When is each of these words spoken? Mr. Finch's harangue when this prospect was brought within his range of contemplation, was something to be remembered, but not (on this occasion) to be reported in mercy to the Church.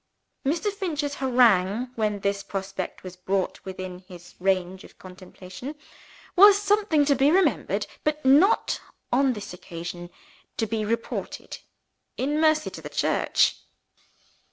Mr. 0.43 0.73
Finch's 0.73 1.13
harangue 1.13 1.91
when 1.93 2.21
this 2.21 2.41
prospect 2.41 3.03
was 3.03 3.15
brought 3.15 3.63
within 3.63 3.99
his 3.99 4.33
range 4.39 4.83
of 4.83 4.97
contemplation, 4.97 5.75
was 6.35 6.57
something 6.59 7.05
to 7.05 7.13
be 7.13 7.29
remembered, 7.29 7.85
but 8.03 8.25
not 8.25 8.81
(on 9.13 9.33
this 9.33 9.53
occasion) 9.53 10.09
to 10.57 10.65
be 10.65 10.83
reported 10.83 11.59
in 12.17 12.41
mercy 12.41 12.71
to 12.71 12.81
the 12.81 12.89
Church. 12.89 13.57